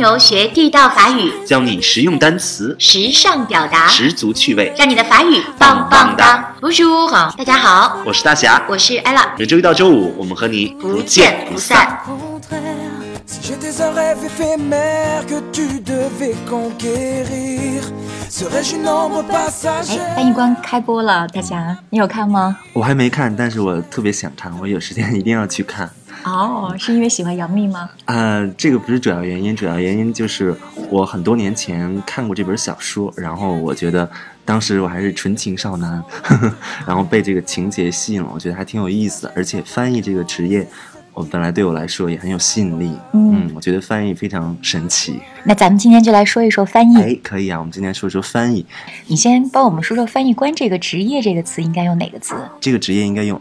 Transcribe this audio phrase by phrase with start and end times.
[0.00, 9.26] 牛学地道法语，教你实用单词，时尚表达，十足趣味，让你的法语棒棒哒！Bonjour，大家好，我是大侠，我是 ella。
[9.38, 12.00] 每周一到周五，我们和你不见不散。
[19.86, 22.56] 哎，翻译官开播了，大侠，你有看吗？
[22.72, 25.90] 我还没看，但是我特别想看，我有时间一定要去看。
[26.24, 27.88] 哦，是因为喜欢杨幂吗？
[28.04, 30.54] 呃，这个不是主要原因，主要原因就是
[30.88, 34.08] 我很多年前看过这本小说，然后我觉得
[34.44, 36.54] 当时我还是纯情少男，呵 呵
[36.86, 40.66] 然后被这个情节吸引了，我觉得还挺有意思的，而且翻译这个职业。
[41.12, 45.20] 我本来对我来说也很有吸引力，嗯，我觉得翻译非常神奇。
[45.42, 46.96] 那咱们今天就来说一说翻译。
[46.96, 48.64] 哎，可以啊，我们今天说说翻译。
[49.08, 52.36] 你先帮我们说说翻译官这个职业这个词应该用哪个词？
[52.60, 53.38] 这个职业应该用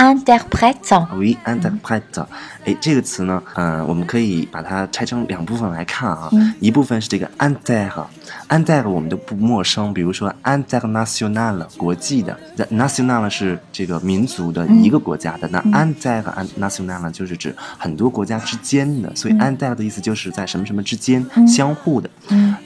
[0.00, 0.76] interprète。
[0.80, 2.26] interprète，oui interprète。
[2.64, 6.30] 哎，这个词呢，嗯，我们可以把它拆成两部分来看啊。
[6.58, 12.38] 一部分是这个 inter，inter 我们都不陌生，比如说 international 国际的
[12.70, 22.08] ，national 是这个民族的一个国家的，那 inter 和 national 就是指很多国家之间的，所以 inter 的意思就是在什么什么之间相互的。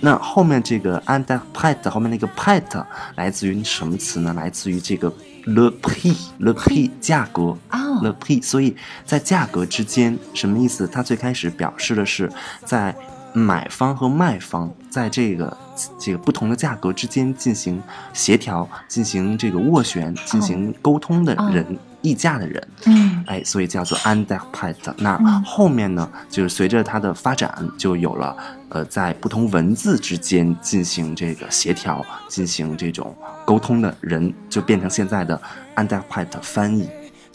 [0.00, 2.84] 那后面这个 interprète 后面那个 prète
[3.16, 4.32] 来自于什么词呢？
[4.34, 5.12] 来自于这个。
[5.44, 10.86] Le prix，le prix 价格啊，le prix，所以在价格之间什么意思？
[10.86, 12.30] 它最开始表示的是
[12.64, 12.94] 在
[13.32, 15.56] 买方和卖方在这个
[15.98, 21.78] 这个不同的价格之间进行协调、进行这个斡旋、进行沟通的人。
[22.04, 24.76] 议价的人，嗯，哎，所以叫做 interpret。
[24.98, 28.36] 那后面呢，就是随着它的发展，就有了
[28.68, 33.16] 呃，在不同文字之间进行这个协调、进行这种
[33.46, 35.40] 沟通的人，就变成现在的
[35.76, 36.88] interpret 翻译。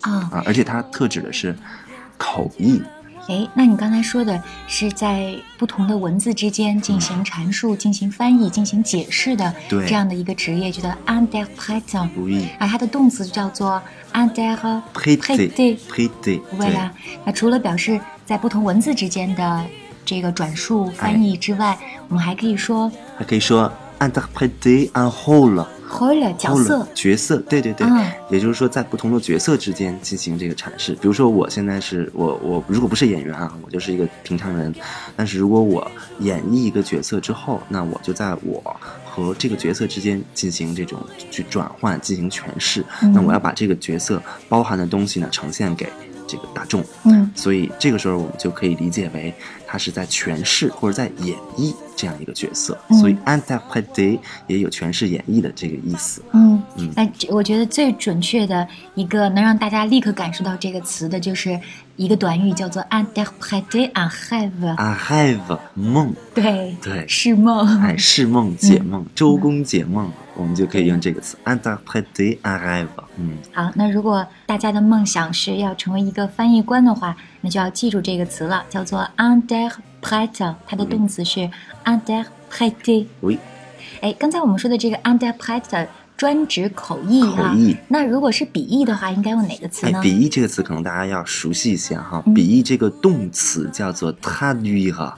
[0.00, 0.28] 啊。
[0.32, 1.56] 啊，而且它特指的是
[2.18, 2.82] 口译。
[3.28, 12.08] 哎，那你刚才说的是在不同的文字之间进行阐述、进行翻译、进行解释的这样的一个职业，叫做 interpreter。
[12.58, 13.82] 啊，它的动词叫做
[14.12, 15.76] interpreter。
[16.22, 16.92] 对呀，
[17.24, 19.64] 那除了表示在不同文字之间的
[20.04, 21.76] 这个转述、翻译之外，
[22.08, 25.66] 我们还可以说，还可以说 interpreter un rôle。
[26.38, 27.86] 角色角色，对对对，
[28.30, 30.92] 也就是说，在不同的角色之间进行这个阐释。
[30.94, 34.74] 比如说，我现在是我我如果不是演员啊，我就是一个平常人。
[35.16, 38.62] 但是如果我演绎一个角色之后，那我就在我
[39.04, 40.98] 和这个角色之间进行这种
[41.30, 42.84] 去转换、进行诠释。
[43.14, 45.88] 那我要把这个角色包含的东西呢，呈现给。
[46.28, 49.32] 这个大众，嗯，所以这个时候我们就可以理解为
[49.64, 56.22] 他是在诠释或者在演绎这样一个角色，所以 interprete 也有诠释演绎的这个意思。
[56.32, 61.58] 嗯嗯，那我觉得最准确的一个能让大家立刻感受到这个词的，就是
[61.96, 64.76] 一个短语叫做 interprete un rêve。
[64.76, 70.10] un rêve 梦，对对，是梦，哎，是梦解梦，周公解梦。
[70.38, 72.86] 我们就可以用这个词 un rêve。
[73.16, 81.50] 嗯，好，那如果大家的梦想是要成为一个翻译官的话，那就要记住这个词了，叫做 u n d e r p r e t e 它的动词是 u
[81.84, 83.38] n d e r p r e t e 喂，
[84.00, 85.86] 哎，刚才我们说的这个 u n d e r p r e t e
[86.16, 87.50] 专指口译哈。
[87.50, 87.76] 口译。
[87.88, 90.00] 那如果是笔译的话，应该用哪个词呢？
[90.00, 92.22] 笔译这个词可能大家要熟悉一些哈。
[92.34, 95.12] 笔译这个动词叫做 traduire。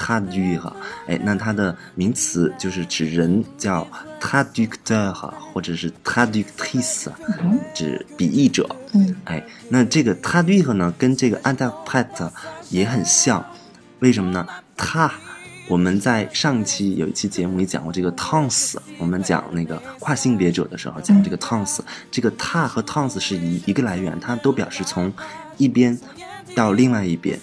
[0.00, 0.72] traduire，
[1.06, 3.86] 哎，那它的名词就是指人叫
[4.18, 5.12] traducteur，
[5.52, 7.08] 或者是 traductrice，
[7.74, 8.66] 指笔译者。
[8.94, 12.30] 嗯，哎，那这个 traduire 呢，跟这个 interpret
[12.70, 13.44] 也很像，
[13.98, 14.46] 为什么呢？
[14.74, 15.12] 他，
[15.68, 25.12] 我们在上期有一期节目里讲过这个 tons，我们讲那个跨性别者的时候讲这个 tons，这个他和 tons 是一一个来源，它都表示从
[25.58, 25.98] 一边
[26.54, 27.38] 到另外一边。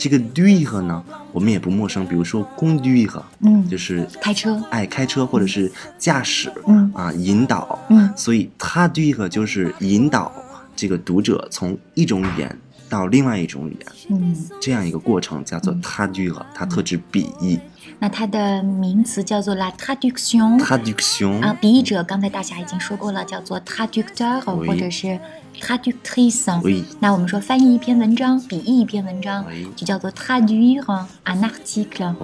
[0.00, 6.90] 这个 duire 呢，我们也不陌生，比如说 conduire，嗯，就是开车，哎，开车或者是驾驶，嗯。
[6.94, 10.32] 啊，引导，嗯，所以 traduire 就是引导
[10.74, 12.58] 这个读者从一种语言
[12.90, 17.58] 到另外一种语言，嗯，这样一个过程叫做 traduire，它特指笔译。
[18.00, 25.18] 那它的名词叫做 la traduction，traduction 啊，笔译者刚才大侠已经说过了，叫做 traducteur 或者是。
[25.60, 29.44] traductrice，那我们说翻译一篇文章，笔译一篇文章，
[29.76, 31.06] 就叫做 traduire un
[31.42, 32.14] article。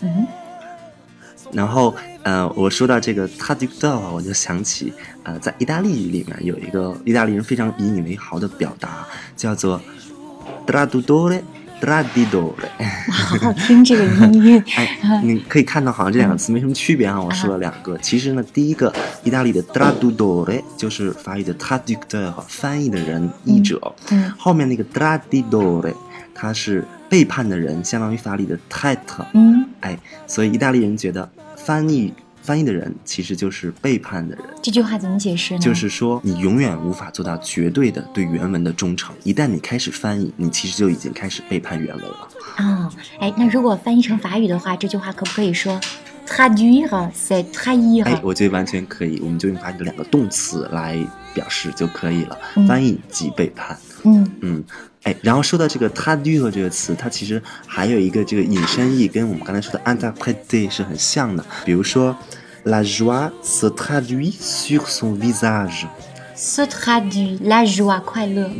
[0.00, 0.26] 嗯，
[1.52, 1.94] 然后
[2.24, 9.06] 呃，我说到这个 traducteur，我就想起呃，在意大利语里面有一个意大利人非常引以为豪的表达，
[9.36, 9.80] 叫做
[10.70, 11.42] traduttore。
[11.80, 12.52] traduttore，
[13.10, 14.62] 好好听这个音乐。
[14.76, 17.18] 哎，你可以看到，好像这两个词没什么区别啊。
[17.18, 18.92] 我说了两个，其实呢，第一个
[19.24, 23.80] 意大利的 traduttore 就是法语的 traducteur，翻译的人、译者。
[24.10, 24.30] 嗯。
[24.36, 25.94] 后面那个 traduttore，
[26.34, 29.24] 它是背叛的人，相当于法语的 t 特。
[29.32, 31.26] 嗯，哎，所以意大利人觉得
[31.56, 32.12] 翻译
[32.42, 34.44] 翻译的人其实就是背叛的人。
[34.62, 35.60] 这句话怎么解释呢？
[35.60, 39.14] 就是说，你永远无法做到绝对的对原文的忠诚。
[39.24, 42.28] 一旦你开始翻译，你其实就已经开始背叛原文了。
[42.58, 42.90] 哦，
[43.20, 45.80] 哎，那如果翻译成法语的话，这句话可不可以说
[46.26, 48.04] traduire c'est trahir？
[48.04, 50.98] 哎，我觉得完全可以，我们就用法语的两个动词来
[51.34, 52.38] 表示就可以了。
[52.66, 53.78] 翻译即背叛。
[54.02, 54.64] 嗯嗯，
[55.02, 61.44] 哎，然后说到这个 traduire 这个词，它其实还有一个这个引申义，跟我们刚才说的 interpreter 是很像的。
[61.66, 62.16] 比如说
[62.64, 65.88] La joie se traduit sur son visage.
[66.34, 68.50] Se traduit, la joie, 快乐.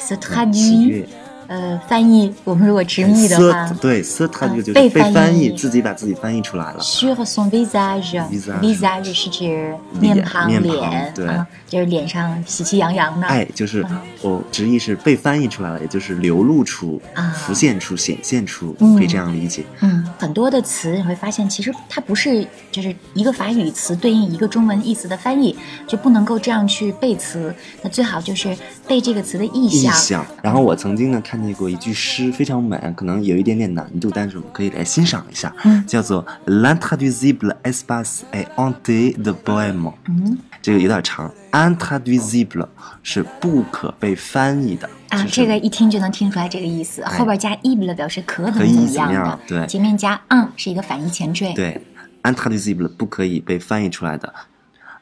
[0.00, 1.04] Se traduit.
[1.46, 6.80] 呃，翻译我们如果直译的话，对，se traduit 就是被翻译，自己把自己翻译出来了。
[6.80, 11.26] Sur son visage，visage 是指面庞、脸，对，
[11.68, 13.26] 就是脸上喜气洋洋的。
[13.26, 13.84] 哎，就是
[14.22, 17.00] 我直译是被翻译出来了，也就是流露出、
[17.34, 19.64] 浮现出、显现出，可以这样理解。
[19.80, 25.54] 嗯，很多的词你会发现，其实它不是就是一个法语词对应一个中文意思的翻译，
[25.86, 27.54] 就不能够这样去背词。
[27.82, 28.56] 那最好就是
[28.88, 29.92] 背这个词的意象。
[29.92, 30.26] 意象。
[30.40, 31.33] 然后我曾经呢看。
[31.34, 39.92] 看见过一句诗，非常美，可能有一点点难度，但是我们可以来欣赏一下，嗯，叫做 L'intraduisible espace est hanté de poèmes。
[40.06, 42.68] 嗯，这个有点长，Intraduisible
[43.02, 49.24] 是不可被翻译的啊，这个一听就能听出来这个意思，后边加 ible 表示可怎么怎么样？
[49.24, 51.84] 的，对，前面加 un 是一个反义前缀，对
[52.22, 54.32] ，Intraduisible 不可以被翻译出来的。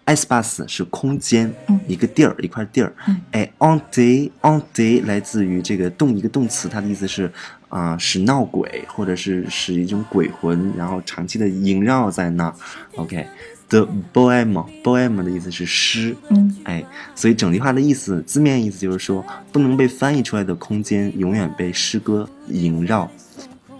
[0.06, 1.52] Espace 是空间，
[1.86, 2.92] 一个地儿，一块地儿。
[3.30, 7.30] 哎，on day on day 来自于这个动一个动词，它的意思是
[7.68, 12.52] 啊，使闹鬼，或者是使一种鬼魂，然后长期的萦绕在那。
[12.96, 16.14] OK，the poem，poem 的意思是诗。
[16.28, 16.84] 嗯，哎，
[17.14, 23.10] 所以整句话的意思，字面意思就是说，不能被翻译出来的空间，永远被诗歌萦绕。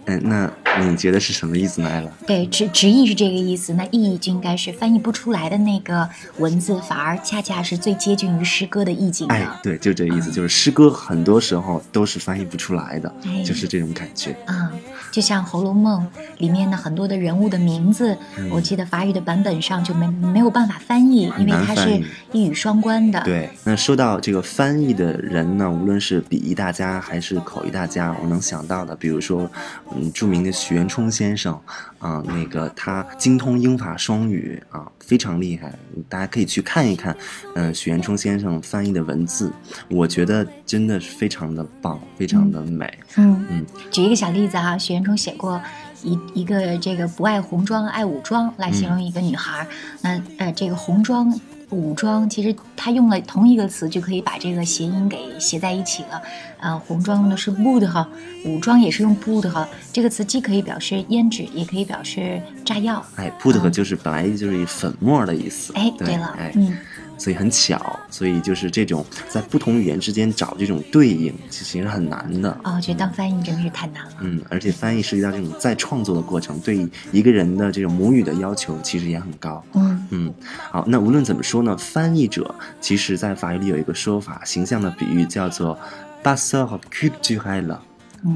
[0.05, 2.09] 嗯，那你觉得是什么意思呢，艾拉？
[2.25, 9.35] 对，直直译是这个意思，那意义就应该是翻译不出来的那个文字，反而恰恰是最接近于诗歌的意境的。
[9.35, 13.13] 哎，对，就这个意思，就是诗歌很多时候都是翻译不出来的，
[13.45, 14.35] 就是这种感觉。
[14.45, 14.71] 啊，
[15.11, 16.07] 就像《红楼梦》
[16.39, 18.17] 里面的很多的人物的名字，
[18.49, 23.21] 我记得法语的版本上就没没有办法翻译，因为它是一语双关的。
[23.23, 29.49] 对，那说到这个翻译的人呢，无论是笔译大家还是口译大家，我能想到的，比如说。
[29.95, 31.59] 嗯，著名的许渊冲先生，
[31.99, 35.77] 啊，那个他精通英法双语啊，非常厉害，
[36.07, 37.13] 大家可以去看一看。
[37.55, 39.51] 嗯，许渊冲先生翻译的文字，
[39.89, 42.97] 我觉得真的是非常的棒，非常的美。
[43.17, 45.61] 嗯嗯，举一个小例子哈，许渊冲写过
[46.03, 49.67] 一一个这个不爱红妆爱武装来形容一个女孩，
[50.01, 51.33] 那呃这个红妆。
[51.69, 56.21] 武装其实他用了同一个词就可以把这个谐音给写在一起了，
[56.59, 58.07] 呃，红妆用的是 wood 哈，
[58.45, 63.03] 武装也是用 wood 哈，这个词既可以表示胭脂，也可以表示炸药。
[63.15, 65.73] 哎，wood 就是本来就是粉末的意思。
[65.73, 66.77] 哎，对了，嗯。
[67.17, 72.51] 所以很巧，所以就是这种在不同语言之间找这种对应，其实很难的。
[72.63, 74.11] 哦，我觉得当翻译真的是太难了。
[74.21, 79.63] 嗯，而且翻译涉及到这种再创作的过程，对一个人的这种母语的要求其实也很高。
[79.73, 80.33] 嗯嗯，
[80.69, 85.75] 好，那无论怎么说呢，翻译者其实在法语里有一个说法，形象的比喻叫做
[86.23, 87.77] “passeur culturel”，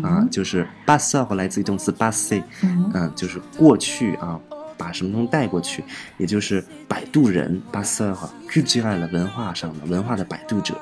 [0.02, 4.40] 啊，就是 b a s s e u r 来自于动词 “passer”，嗯，就是过去啊。
[4.78, 5.84] 把什么东西带过去，
[6.18, 10.80] 也就是摆渡人，巴斯尔哈，Q 之外了文化上的文化的摆渡者，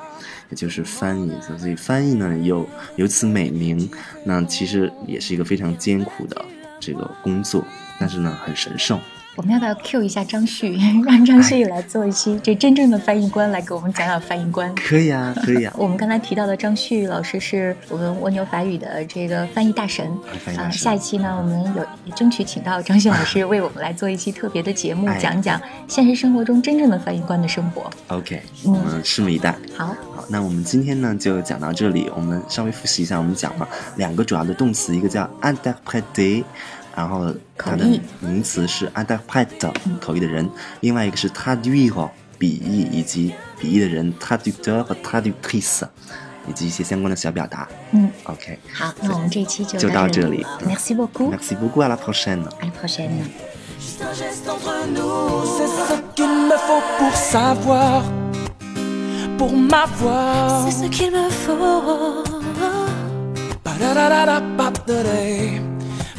[0.50, 1.32] 也就是翻译。
[1.58, 3.90] 所以翻译呢有有此美名，
[4.24, 6.44] 那其实也是一个非常艰苦的
[6.80, 7.66] 这个工作，
[8.00, 9.00] 但是呢很神圣。
[9.36, 14.74] 我们要不要 Q 一下张旭， 让张旭来做一期这真正的翻译官来给我们讲讲翻译官？
[14.76, 15.74] 可以啊，可以啊。
[15.78, 20.10] 我们刚才提到的张旭老师是我们蜗牛法语的这个翻译大神
[20.58, 20.70] 啊。
[20.70, 27.90] 下一期呢，我们有争取请到张旭老师为我们来做一期特别的节目，讲讲现实生活中真正的翻译官的生活。
[28.08, 29.54] OK，我们拭目以待。
[29.76, 32.10] 好，好，那我们今天呢就讲到这里。
[32.16, 36.44] 我们稍微复习一下，我们讲了两个主要的动词，一个叫 interpréter。
[36.96, 37.86] 然后它的
[38.22, 40.50] 名词是 interprète 口译的人，
[40.80, 42.10] 另外一个是 traduire
[42.40, 45.84] 笔译以及笔译的人 traducteur 和 traductrice，
[46.48, 47.68] 以及一些相关的小表达。
[47.92, 48.58] 嗯，OK。
[48.74, 50.46] 好，那我们这一期就就到这里。
[50.66, 51.30] Merci beaucoup。
[51.30, 52.46] Merci beaucoup à la prochaine。
[52.62, 53.30] À la prochaine。
[59.38, 62.24] Pour m'avoir, c'est ce qu'il me faut.